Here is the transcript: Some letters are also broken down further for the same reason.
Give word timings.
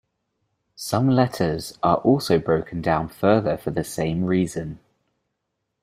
Some 0.77 1.09
letters 1.09 1.77
are 1.83 1.97
also 1.97 2.39
broken 2.39 2.81
down 2.81 3.07
further 3.07 3.55
for 3.55 3.69
the 3.69 3.83
same 3.83 4.23
reason. 4.25 4.79